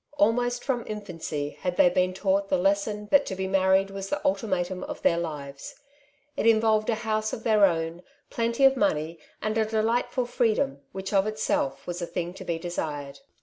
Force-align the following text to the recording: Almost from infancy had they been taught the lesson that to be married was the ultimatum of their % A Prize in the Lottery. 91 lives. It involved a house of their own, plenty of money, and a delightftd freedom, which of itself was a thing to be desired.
Almost 0.17 0.63
from 0.63 0.83
infancy 0.87 1.51
had 1.59 1.77
they 1.77 1.87
been 1.87 2.11
taught 2.11 2.49
the 2.49 2.57
lesson 2.57 3.07
that 3.11 3.23
to 3.27 3.35
be 3.35 3.45
married 3.47 3.91
was 3.91 4.09
the 4.09 4.19
ultimatum 4.25 4.83
of 4.85 5.03
their 5.03 5.19
% 5.19 5.19
A 5.19 5.21
Prize 5.21 5.25
in 5.25 5.29
the 5.29 5.29
Lottery. 5.29 5.43
91 5.43 5.43
lives. 5.43 5.75
It 6.37 6.47
involved 6.55 6.89
a 6.89 7.05
house 7.07 7.33
of 7.33 7.43
their 7.43 7.65
own, 7.65 8.01
plenty 8.31 8.65
of 8.65 8.75
money, 8.75 9.19
and 9.43 9.55
a 9.59 9.65
delightftd 9.67 10.27
freedom, 10.27 10.81
which 10.91 11.13
of 11.13 11.27
itself 11.27 11.85
was 11.85 12.01
a 12.01 12.07
thing 12.07 12.33
to 12.33 12.43
be 12.43 12.57
desired. 12.57 13.19